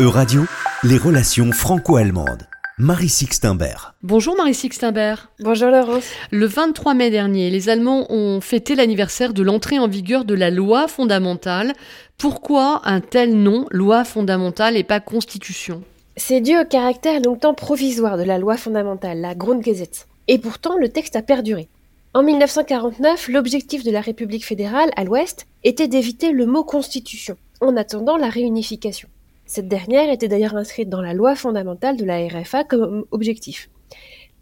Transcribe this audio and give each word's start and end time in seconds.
E-Radio, 0.00 0.44
les 0.84 0.96
relations 0.96 1.52
franco-allemandes. 1.52 2.48
Marie 2.78 3.10
Sixtimbert. 3.10 3.94
Bonjour 4.02 4.34
Marie 4.34 4.54
Sixtimbert. 4.54 5.30
Bonjour 5.40 5.68
Laurence. 5.68 6.06
Le 6.30 6.46
23 6.46 6.94
mai 6.94 7.10
dernier, 7.10 7.50
les 7.50 7.68
Allemands 7.68 8.10
ont 8.10 8.40
fêté 8.40 8.74
l'anniversaire 8.74 9.34
de 9.34 9.42
l'entrée 9.42 9.78
en 9.78 9.88
vigueur 9.88 10.24
de 10.24 10.34
la 10.34 10.50
loi 10.50 10.88
fondamentale. 10.88 11.74
Pourquoi 12.16 12.80
un 12.84 13.00
tel 13.00 13.36
nom, 13.36 13.66
loi 13.70 14.04
fondamentale 14.04 14.78
et 14.78 14.82
pas 14.82 14.98
constitution? 14.98 15.82
C'est 16.16 16.40
dû 16.40 16.58
au 16.58 16.64
caractère 16.64 17.20
longtemps 17.20 17.54
provisoire 17.54 18.16
de 18.16 18.24
la 18.24 18.38
loi 18.38 18.56
fondamentale, 18.56 19.20
la 19.20 19.34
Grundgesetz. 19.34 20.06
Et 20.26 20.38
pourtant, 20.38 20.78
le 20.78 20.88
texte 20.88 21.16
a 21.16 21.22
perduré. 21.22 21.68
En 22.14 22.22
1949, 22.22 23.28
l'objectif 23.28 23.84
de 23.84 23.90
la 23.90 24.00
République 24.00 24.46
fédérale 24.46 24.90
à 24.96 25.04
l'ouest 25.04 25.46
était 25.64 25.88
d'éviter 25.88 26.32
le 26.32 26.46
mot 26.46 26.64
constitution, 26.64 27.36
en 27.60 27.76
attendant 27.76 28.16
la 28.16 28.30
réunification. 28.30 29.08
Cette 29.54 29.68
dernière 29.68 30.08
était 30.10 30.28
d'ailleurs 30.28 30.56
inscrite 30.56 30.88
dans 30.88 31.02
la 31.02 31.12
loi 31.12 31.36
fondamentale 31.36 31.98
de 31.98 32.06
la 32.06 32.26
RFA 32.26 32.64
comme 32.64 33.04
objectif. 33.10 33.68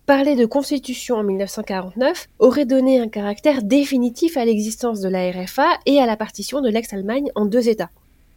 Parler 0.07 0.37
de 0.37 0.47
constitution 0.47 1.17
en 1.17 1.25
1949 1.25 2.29
aurait 2.39 2.65
donné 2.65 3.01
un 3.01 3.09
caractère 3.09 3.65
définitif 3.65 4.37
à 4.37 4.45
l'existence 4.45 5.01
de 5.01 5.09
la 5.09 5.29
RFA 5.33 5.67
et 5.85 5.99
à 5.99 6.07
la 6.07 6.17
partition 6.17 6.61
de 6.61 6.69
l'ex-Allemagne 6.69 7.33
en 7.35 7.45
deux 7.45 7.69
États. 7.69 7.91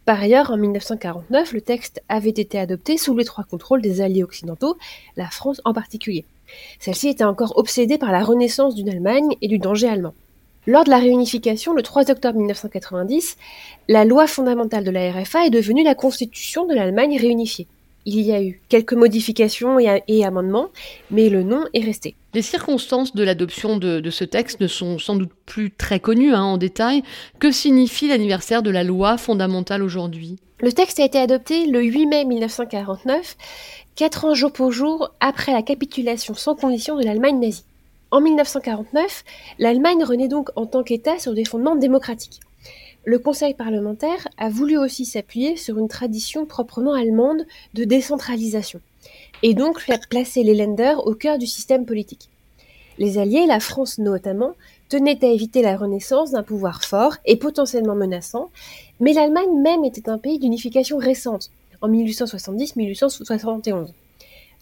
Par 0.04 0.20
ailleurs, 0.20 0.50
en 0.50 0.56
1949, 0.56 1.52
le 1.52 1.60
texte 1.60 2.02
avait 2.08 2.30
été 2.30 2.58
adopté 2.58 2.96
sous 2.96 3.16
l'étroit 3.16 3.44
contrôle 3.44 3.80
des 3.80 4.00
alliés 4.00 4.24
occidentaux, 4.24 4.76
la 5.16 5.30
France 5.30 5.60
en 5.64 5.74
particulier. 5.74 6.24
Celle-ci 6.80 7.06
était 7.06 7.22
encore 7.22 7.56
obsédée 7.56 7.98
par 7.98 8.10
la 8.10 8.24
renaissance 8.24 8.74
d'une 8.74 8.88
Allemagne 8.88 9.36
et 9.40 9.46
du 9.46 9.58
danger 9.60 9.86
allemand. 9.86 10.14
Lors 10.66 10.84
de 10.84 10.90
la 10.90 10.98
réunification, 10.98 11.74
le 11.74 11.82
3 11.82 12.10
octobre 12.10 12.38
1990, 12.38 13.36
la 13.88 14.06
loi 14.06 14.26
fondamentale 14.26 14.84
de 14.84 14.90
la 14.90 15.12
RFA 15.12 15.46
est 15.46 15.50
devenue 15.50 15.84
la 15.84 15.94
constitution 15.94 16.66
de 16.66 16.74
l'Allemagne 16.74 17.18
réunifiée. 17.18 17.66
Il 18.06 18.20
y 18.20 18.32
a 18.32 18.42
eu 18.42 18.60
quelques 18.68 18.94
modifications 18.94 19.78
et, 19.78 20.24
amendements, 20.24 20.68
mais 21.10 21.28
le 21.28 21.42
nom 21.42 21.64
est 21.72 21.84
resté. 21.84 22.14
Les 22.34 22.42
circonstances 22.42 23.14
de 23.14 23.24
l'adoption 23.24 23.76
de, 23.76 24.10
ce 24.10 24.24
texte 24.24 24.60
ne 24.60 24.66
sont 24.66 24.98
sans 24.98 25.16
doute 25.16 25.32
plus 25.46 25.70
très 25.70 26.00
connues 26.00 26.34
hein, 26.34 26.42
en 26.42 26.56
détail. 26.56 27.02
Que 27.38 27.50
signifie 27.50 28.08
l'anniversaire 28.08 28.62
de 28.62 28.70
la 28.70 28.84
loi 28.84 29.16
fondamentale 29.16 29.82
aujourd'hui? 29.82 30.36
Le 30.60 30.72
texte 30.72 31.00
a 31.00 31.04
été 31.04 31.18
adopté 31.18 31.66
le 31.66 31.82
8 31.82 32.06
mai 32.06 32.24
1949, 32.24 33.36
quatre 33.96 34.24
ans 34.24 34.34
jour 34.34 34.52
pour 34.52 34.72
jour 34.72 35.10
après 35.20 35.52
la 35.52 35.62
capitulation 35.62 36.34
sans 36.34 36.54
condition 36.54 36.96
de 36.96 37.04
l'Allemagne 37.04 37.40
nazie. 37.40 37.64
En 38.14 38.20
1949, 38.20 39.24
l'Allemagne 39.58 40.04
renaît 40.04 40.28
donc 40.28 40.50
en 40.54 40.66
tant 40.66 40.84
qu'État 40.84 41.18
sur 41.18 41.34
des 41.34 41.44
fondements 41.44 41.74
démocratiques. 41.74 42.38
Le 43.04 43.18
Conseil 43.18 43.54
parlementaire 43.54 44.28
a 44.38 44.50
voulu 44.50 44.78
aussi 44.78 45.04
s'appuyer 45.04 45.56
sur 45.56 45.78
une 45.78 45.88
tradition 45.88 46.46
proprement 46.46 46.92
allemande 46.92 47.44
de 47.74 47.82
décentralisation, 47.82 48.80
et 49.42 49.54
donc 49.54 49.84
placer 50.08 50.44
les 50.44 50.54
Länder 50.54 50.94
au 51.04 51.16
cœur 51.16 51.38
du 51.38 51.48
système 51.48 51.86
politique. 51.86 52.30
Les 52.98 53.18
Alliés, 53.18 53.46
la 53.48 53.58
France 53.58 53.98
notamment, 53.98 54.52
tenaient 54.88 55.24
à 55.24 55.32
éviter 55.32 55.60
la 55.60 55.76
renaissance 55.76 56.30
d'un 56.30 56.44
pouvoir 56.44 56.84
fort 56.84 57.16
et 57.24 57.34
potentiellement 57.34 57.96
menaçant, 57.96 58.52
mais 59.00 59.12
l'Allemagne 59.12 59.60
même 59.60 59.84
était 59.84 60.08
un 60.08 60.18
pays 60.18 60.38
d'unification 60.38 60.98
récente, 60.98 61.50
en 61.80 61.88
1870-1871. 61.88 63.88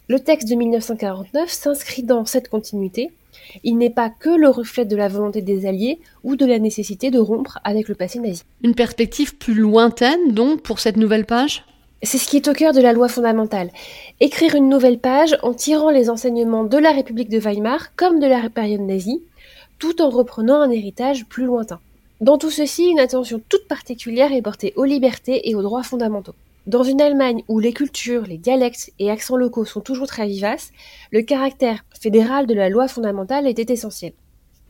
Le 0.08 0.20
texte 0.20 0.48
de 0.48 0.54
1949 0.54 1.50
s'inscrit 1.50 2.02
dans 2.02 2.24
cette 2.24 2.48
continuité 2.48 3.10
il 3.64 3.76
n'est 3.78 3.90
pas 3.90 4.10
que 4.10 4.30
le 4.30 4.48
reflet 4.48 4.84
de 4.84 4.96
la 4.96 5.08
volonté 5.08 5.42
des 5.42 5.66
Alliés 5.66 6.00
ou 6.24 6.36
de 6.36 6.46
la 6.46 6.58
nécessité 6.58 7.10
de 7.10 7.18
rompre 7.18 7.58
avec 7.64 7.88
le 7.88 7.94
passé 7.94 8.18
nazi. 8.18 8.42
Une 8.62 8.74
perspective 8.74 9.36
plus 9.36 9.54
lointaine, 9.54 10.32
donc, 10.32 10.62
pour 10.62 10.80
cette 10.80 10.96
nouvelle 10.96 11.26
page? 11.26 11.64
C'est 12.02 12.18
ce 12.18 12.26
qui 12.26 12.36
est 12.36 12.48
au 12.48 12.52
cœur 12.52 12.72
de 12.72 12.80
la 12.80 12.92
loi 12.92 13.08
fondamentale. 13.08 13.70
Écrire 14.18 14.56
une 14.56 14.68
nouvelle 14.68 14.98
page 14.98 15.36
en 15.42 15.54
tirant 15.54 15.90
les 15.90 16.10
enseignements 16.10 16.64
de 16.64 16.78
la 16.78 16.90
République 16.90 17.28
de 17.28 17.38
Weimar 17.38 17.94
comme 17.94 18.18
de 18.18 18.26
la 18.26 18.50
période 18.50 18.80
nazie, 18.80 19.22
tout 19.78 20.02
en 20.02 20.10
reprenant 20.10 20.60
un 20.60 20.70
héritage 20.70 21.26
plus 21.26 21.44
lointain. 21.44 21.78
Dans 22.20 22.38
tout 22.38 22.50
ceci, 22.50 22.88
une 22.88 23.00
attention 23.00 23.40
toute 23.48 23.66
particulière 23.68 24.32
est 24.32 24.42
portée 24.42 24.72
aux 24.76 24.84
libertés 24.84 25.48
et 25.48 25.54
aux 25.54 25.62
droits 25.62 25.82
fondamentaux. 25.82 26.34
Dans 26.68 26.84
une 26.84 27.00
Allemagne 27.00 27.42
où 27.48 27.58
les 27.58 27.72
cultures, 27.72 28.22
les 28.22 28.38
dialectes 28.38 28.92
et 29.00 29.10
accents 29.10 29.36
locaux 29.36 29.64
sont 29.64 29.80
toujours 29.80 30.06
très 30.06 30.28
vivaces, 30.28 30.70
le 31.10 31.22
caractère 31.22 31.84
fédéral 32.00 32.46
de 32.46 32.54
la 32.54 32.68
loi 32.68 32.86
fondamentale 32.86 33.48
était 33.48 33.72
essentiel. 33.72 34.12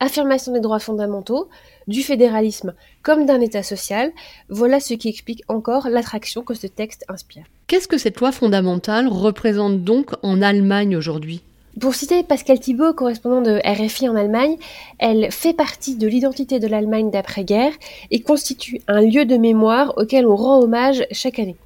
Affirmation 0.00 0.54
des 0.54 0.60
droits 0.60 0.78
fondamentaux, 0.78 1.50
du 1.88 2.02
fédéralisme 2.02 2.72
comme 3.02 3.26
d'un 3.26 3.42
État 3.42 3.62
social, 3.62 4.10
voilà 4.48 4.81
ce 4.81 4.94
qui 4.94 5.10
explique 5.10 5.42
encore 5.48 5.91
l'attraction 5.91 6.41
que 6.42 6.54
ce 6.54 6.66
texte 6.66 7.04
inspire. 7.08 7.44
Qu'est-ce 7.66 7.88
que 7.88 7.98
cette 7.98 8.20
loi 8.20 8.32
fondamentale 8.32 9.06
représente 9.06 9.84
donc 9.84 10.12
en 10.22 10.41
Allemagne 10.41 10.97
aujourd'hui? 10.97 11.42
Pour 11.78 11.94
citer 11.94 12.22
Pascal 12.22 12.58
Thibault, 12.58 12.94
correspondant 12.94 13.42
de 13.42 13.60
RFI 13.66 14.08
en 14.08 14.16
Allemagne, 14.16 14.56
elle 14.98 15.31
fait 15.31 15.54
partie 15.54 15.97
de 15.97 16.08
l'identité 16.08 16.58
de 16.58 16.66
l'Allemagne 16.66 17.10
d'après-guerre 17.10 17.72
et 18.10 18.20
constitue 18.20 18.81
un 18.88 19.02
lieu 19.02 19.26
de 19.26 19.36
mémoire 19.36 19.92
auquel 19.98 20.26
on 20.26 20.36
rend 20.36 20.60
hommage 20.62 21.04
chaque 21.12 21.38
année 21.38 21.56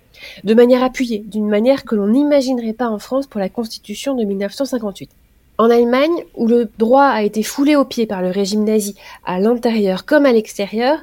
de 0.44 0.54
manière 0.54 0.82
appuyée, 0.82 1.24
d'une 1.26 1.48
manière 1.48 1.84
que 1.84 1.94
l'on 1.94 2.08
n'imaginerait 2.08 2.72
pas 2.72 2.88
en 2.88 2.98
France 2.98 3.26
pour 3.26 3.40
la 3.40 3.48
Constitution 3.48 4.14
de 4.14 4.24
1958. 4.24 5.10
En 5.58 5.70
Allemagne, 5.70 6.24
où 6.34 6.46
le 6.46 6.70
droit 6.78 7.06
a 7.06 7.22
été 7.22 7.42
foulé 7.42 7.76
aux 7.76 7.84
pieds 7.84 8.06
par 8.06 8.22
le 8.22 8.28
régime 8.28 8.64
nazi 8.64 8.94
à 9.24 9.40
l'intérieur 9.40 10.04
comme 10.04 10.26
à 10.26 10.32
l'extérieur, 10.32 10.98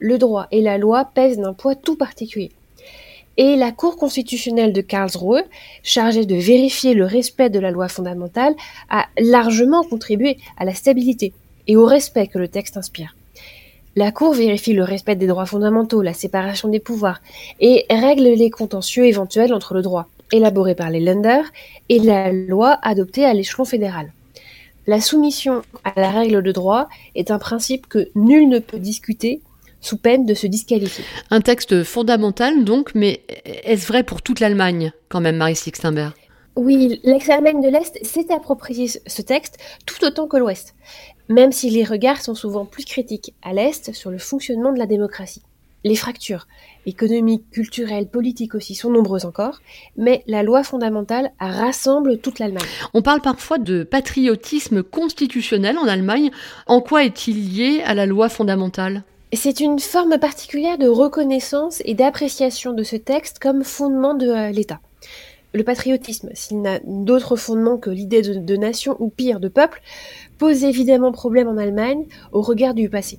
le 0.00 0.18
droit 0.18 0.48
et 0.50 0.60
la 0.60 0.78
loi 0.78 1.04
pèsent 1.04 1.38
d'un 1.38 1.52
poids 1.52 1.76
tout 1.76 1.96
particulier. 1.96 2.50
Et 3.36 3.56
la 3.56 3.72
Cour 3.72 3.96
constitutionnelle 3.96 4.72
de 4.72 4.80
Karlsruhe, 4.80 5.44
chargée 5.82 6.26
de 6.26 6.34
vérifier 6.34 6.94
le 6.94 7.06
respect 7.06 7.48
de 7.48 7.60
la 7.60 7.70
loi 7.70 7.88
fondamentale, 7.88 8.54
a 8.90 9.06
largement 9.18 9.84
contribué 9.84 10.38
à 10.58 10.64
la 10.64 10.74
stabilité 10.74 11.32
et 11.66 11.76
au 11.76 11.86
respect 11.86 12.26
que 12.26 12.38
le 12.38 12.48
texte 12.48 12.76
inspire. 12.76 13.14
La 13.94 14.10
Cour 14.10 14.32
vérifie 14.32 14.72
le 14.72 14.84
respect 14.84 15.16
des 15.16 15.26
droits 15.26 15.44
fondamentaux, 15.44 16.00
la 16.00 16.14
séparation 16.14 16.68
des 16.68 16.80
pouvoirs, 16.80 17.20
et 17.60 17.84
règle 17.90 18.24
les 18.24 18.48
contentieux 18.48 19.04
éventuels 19.04 19.52
entre 19.52 19.74
le 19.74 19.82
droit, 19.82 20.08
élaboré 20.32 20.74
par 20.74 20.88
les 20.88 21.00
lenders, 21.00 21.44
et 21.90 21.98
la 21.98 22.32
loi 22.32 22.78
adoptée 22.82 23.26
à 23.26 23.34
l'échelon 23.34 23.66
fédéral. 23.66 24.12
La 24.86 25.00
soumission 25.00 25.62
à 25.84 25.92
la 26.00 26.10
règle 26.10 26.42
de 26.42 26.52
droit 26.52 26.88
est 27.14 27.30
un 27.30 27.38
principe 27.38 27.86
que 27.86 28.08
nul 28.14 28.48
ne 28.48 28.58
peut 28.60 28.78
discuter 28.78 29.42
sous 29.82 29.98
peine 29.98 30.24
de 30.24 30.34
se 30.34 30.46
disqualifier. 30.46 31.04
Un 31.30 31.40
texte 31.40 31.82
fondamental 31.82 32.64
donc, 32.64 32.94
mais 32.94 33.20
est-ce 33.44 33.86
vrai 33.86 34.04
pour 34.04 34.22
toute 34.22 34.40
l'Allemagne 34.40 34.92
quand 35.08 35.20
même, 35.20 35.36
Marie 35.36 35.56
Sixtenberg 35.56 36.14
oui, 36.56 37.00
l'ex-Allemagne 37.02 37.62
de 37.62 37.68
l'Est 37.68 37.98
s'est 38.04 38.32
approprié 38.32 38.88
ce 38.88 39.22
texte 39.22 39.58
tout 39.86 40.04
autant 40.04 40.26
que 40.26 40.36
l'Ouest, 40.36 40.74
même 41.28 41.52
si 41.52 41.70
les 41.70 41.84
regards 41.84 42.20
sont 42.20 42.34
souvent 42.34 42.66
plus 42.66 42.84
critiques 42.84 43.34
à 43.42 43.52
l'Est 43.52 43.92
sur 43.94 44.10
le 44.10 44.18
fonctionnement 44.18 44.72
de 44.72 44.78
la 44.78 44.86
démocratie. 44.86 45.42
Les 45.84 45.96
fractures 45.96 46.46
économiques, 46.86 47.50
culturelles, 47.50 48.06
politiques 48.06 48.54
aussi 48.54 48.74
sont 48.74 48.90
nombreuses 48.90 49.24
encore, 49.24 49.60
mais 49.96 50.22
la 50.28 50.42
loi 50.42 50.62
fondamentale 50.62 51.32
rassemble 51.40 52.18
toute 52.18 52.38
l'Allemagne. 52.38 52.62
On 52.94 53.02
parle 53.02 53.20
parfois 53.20 53.58
de 53.58 53.82
patriotisme 53.82 54.82
constitutionnel 54.82 55.78
en 55.78 55.88
Allemagne. 55.88 56.30
En 56.66 56.80
quoi 56.80 57.04
est-il 57.04 57.52
lié 57.52 57.82
à 57.84 57.94
la 57.94 58.06
loi 58.06 58.28
fondamentale? 58.28 59.02
C'est 59.32 59.60
une 59.60 59.80
forme 59.80 60.18
particulière 60.18 60.78
de 60.78 60.86
reconnaissance 60.86 61.82
et 61.84 61.94
d'appréciation 61.94 62.74
de 62.74 62.82
ce 62.82 62.96
texte 62.96 63.38
comme 63.38 63.64
fondement 63.64 64.14
de 64.14 64.28
euh, 64.28 64.50
l'État. 64.50 64.78
Le 65.54 65.64
patriotisme, 65.64 66.30
s'il 66.32 66.62
n'a 66.62 66.80
d'autre 66.84 67.36
fondement 67.36 67.76
que 67.76 67.90
l'idée 67.90 68.22
de, 68.22 68.56
nation 68.56 68.96
ou 69.00 69.10
pire 69.10 69.38
de 69.38 69.48
peuple, 69.48 69.82
pose 70.38 70.64
évidemment 70.64 71.12
problème 71.12 71.48
en 71.48 71.58
Allemagne 71.58 72.06
au 72.32 72.40
regard 72.40 72.74
du 72.74 72.88
passé. 72.88 73.18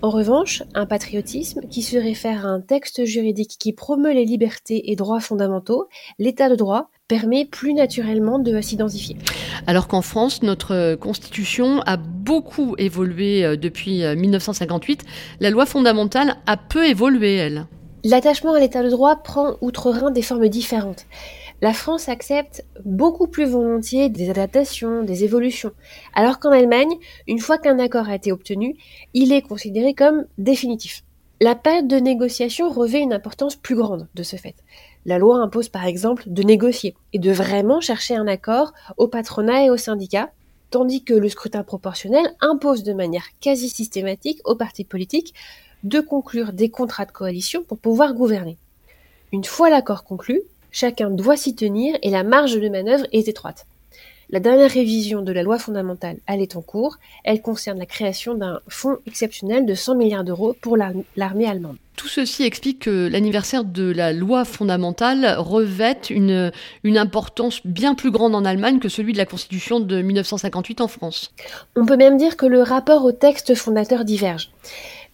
En 0.00 0.10
revanche, 0.10 0.62
un 0.74 0.86
patriotisme 0.86 1.62
qui 1.68 1.82
se 1.82 1.96
réfère 1.96 2.46
à 2.46 2.50
un 2.50 2.60
texte 2.60 3.04
juridique 3.04 3.56
qui 3.58 3.72
promeut 3.72 4.12
les 4.12 4.24
libertés 4.24 4.92
et 4.92 4.94
droits 4.94 5.18
fondamentaux, 5.18 5.88
l'état 6.20 6.48
de 6.48 6.54
droit, 6.54 6.90
permet 7.08 7.44
plus 7.44 7.74
naturellement 7.74 8.38
de 8.38 8.60
s'identifier. 8.60 9.16
Alors 9.66 9.88
qu'en 9.88 10.02
France, 10.02 10.42
notre 10.42 10.94
constitution 10.94 11.80
a 11.80 11.96
beaucoup 11.96 12.76
évolué 12.78 13.44
euh, 13.44 13.56
depuis 13.56 14.04
1958, 14.04 15.00
euh, 15.00 15.10
la 15.40 15.50
loi 15.50 15.66
fondamentale 15.66 16.36
a 16.46 16.56
peu 16.56 16.86
évolué, 16.86 17.34
elle. 17.34 17.66
L'attachement 18.04 18.54
à 18.54 18.60
l'état 18.60 18.82
de 18.82 18.90
droit 18.90 19.16
prend 19.16 19.56
outre-Rhin 19.60 20.10
des 20.10 20.22
formes 20.22 20.48
différentes 20.48 21.06
la 21.60 21.72
France 21.72 22.08
accepte 22.08 22.64
beaucoup 22.84 23.26
plus 23.26 23.46
volontiers 23.46 24.08
des 24.08 24.30
adaptations, 24.30 25.02
des 25.02 25.24
évolutions, 25.24 25.72
alors 26.14 26.38
qu'en 26.38 26.52
Allemagne, 26.52 26.92
une 27.26 27.40
fois 27.40 27.58
qu'un 27.58 27.78
accord 27.78 28.08
a 28.08 28.14
été 28.14 28.30
obtenu, 28.30 28.76
il 29.12 29.32
est 29.32 29.42
considéré 29.42 29.94
comme 29.94 30.26
définitif. 30.38 31.02
La 31.40 31.54
période 31.54 31.88
de 31.88 31.96
négociation 31.96 32.68
revêt 32.68 33.00
une 33.00 33.12
importance 33.12 33.56
plus 33.56 33.76
grande 33.76 34.08
de 34.14 34.22
ce 34.22 34.36
fait. 34.36 34.56
La 35.04 35.18
loi 35.18 35.38
impose 35.38 35.68
par 35.68 35.84
exemple 35.84 36.24
de 36.26 36.42
négocier 36.42 36.94
et 37.12 37.18
de 37.18 37.30
vraiment 37.30 37.80
chercher 37.80 38.14
un 38.16 38.26
accord 38.26 38.72
au 38.96 39.08
patronat 39.08 39.64
et 39.64 39.70
aux 39.70 39.76
syndicats, 39.76 40.30
tandis 40.70 41.02
que 41.02 41.14
le 41.14 41.28
scrutin 41.28 41.62
proportionnel 41.62 42.34
impose 42.40 42.82
de 42.82 42.92
manière 42.92 43.24
quasi 43.40 43.68
systématique 43.68 44.40
aux 44.44 44.56
partis 44.56 44.84
politiques 44.84 45.34
de 45.84 46.00
conclure 46.00 46.52
des 46.52 46.68
contrats 46.68 47.06
de 47.06 47.12
coalition 47.12 47.62
pour 47.62 47.78
pouvoir 47.78 48.14
gouverner. 48.14 48.56
Une 49.32 49.44
fois 49.44 49.70
l'accord 49.70 50.04
conclu, 50.04 50.42
Chacun 50.70 51.10
doit 51.10 51.36
s'y 51.36 51.54
tenir 51.54 51.96
et 52.02 52.10
la 52.10 52.22
marge 52.22 52.60
de 52.60 52.68
manœuvre 52.68 53.06
est 53.12 53.28
étroite. 53.28 53.66
La 54.30 54.40
dernière 54.40 54.70
révision 54.70 55.22
de 55.22 55.32
la 55.32 55.42
loi 55.42 55.58
fondamentale, 55.58 56.18
elle 56.26 56.42
est 56.42 56.54
en 56.54 56.60
cours. 56.60 56.98
Elle 57.24 57.40
concerne 57.40 57.78
la 57.78 57.86
création 57.86 58.34
d'un 58.34 58.60
fonds 58.68 58.98
exceptionnel 59.06 59.64
de 59.64 59.74
100 59.74 59.94
milliards 59.94 60.24
d'euros 60.24 60.54
pour 60.60 60.76
l'armée 60.76 61.46
allemande. 61.46 61.78
Tout 61.96 62.08
ceci 62.08 62.44
explique 62.44 62.80
que 62.80 63.08
l'anniversaire 63.08 63.64
de 63.64 63.90
la 63.90 64.12
loi 64.12 64.44
fondamentale 64.44 65.34
revête 65.38 66.10
une, 66.10 66.52
une 66.84 66.98
importance 66.98 67.60
bien 67.64 67.94
plus 67.94 68.10
grande 68.10 68.34
en 68.34 68.44
Allemagne 68.44 68.80
que 68.80 68.90
celui 68.90 69.14
de 69.14 69.18
la 69.18 69.24
Constitution 69.24 69.80
de 69.80 70.02
1958 70.02 70.82
en 70.82 70.88
France. 70.88 71.32
On 71.74 71.86
peut 71.86 71.96
même 71.96 72.18
dire 72.18 72.36
que 72.36 72.46
le 72.46 72.62
rapport 72.62 73.04
au 73.04 73.12
texte 73.12 73.54
fondateur 73.54 74.04
diverge. 74.04 74.50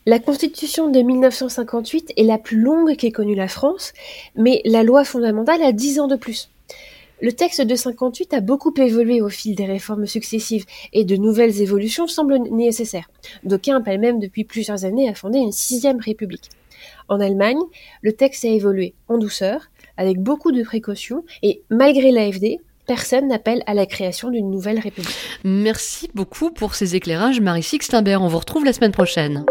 La 0.06 0.18
Constitution 0.18 0.90
de 0.90 1.00
1958 1.00 2.12
est 2.18 2.24
la 2.24 2.36
plus 2.36 2.60
longue 2.60 2.94
qu'ait 2.94 3.10
connue 3.10 3.34
la 3.34 3.48
France, 3.48 3.94
mais 4.36 4.60
la 4.66 4.82
loi 4.82 5.02
fondamentale 5.02 5.62
a 5.62 5.72
10 5.72 6.00
ans 6.00 6.08
de 6.08 6.16
plus. 6.16 6.50
Le 7.22 7.32
texte 7.32 7.62
de 7.62 7.74
58 7.74 8.34
a 8.34 8.40
beaucoup 8.40 8.74
évolué 8.76 9.22
au 9.22 9.30
fil 9.30 9.54
des 9.54 9.64
réformes 9.64 10.04
successives 10.04 10.66
et 10.92 11.06
de 11.06 11.16
nouvelles 11.16 11.62
évolutions 11.62 12.06
semblent 12.06 12.36
nécessaires. 12.50 13.08
D'aucuns 13.44 13.78
appellent 13.78 13.98
même 13.98 14.20
depuis 14.20 14.44
plusieurs 14.44 14.84
années 14.84 15.08
à 15.08 15.14
fonder 15.14 15.38
une 15.38 15.52
sixième 15.52 16.00
république. 16.00 16.50
En 17.08 17.18
Allemagne, 17.18 17.62
le 18.02 18.12
texte 18.12 18.44
a 18.44 18.48
évolué 18.48 18.92
en 19.08 19.16
douceur, 19.16 19.70
avec 19.96 20.18
beaucoup 20.18 20.52
de 20.52 20.62
précautions, 20.62 21.24
et 21.42 21.62
malgré 21.70 22.10
l'AFD, 22.10 22.58
personne 22.86 23.28
n'appelle 23.28 23.62
à 23.64 23.72
la 23.72 23.86
création 23.86 24.28
d'une 24.28 24.50
nouvelle 24.50 24.80
république. 24.80 25.16
Merci 25.44 26.10
beaucoup 26.14 26.50
pour 26.50 26.74
ces 26.74 26.94
éclairages, 26.94 27.40
Marie 27.40 27.62
Sixtimbert. 27.62 28.20
On 28.20 28.28
vous 28.28 28.40
retrouve 28.40 28.66
la 28.66 28.74
semaine 28.74 28.92
prochaine. 28.92 29.46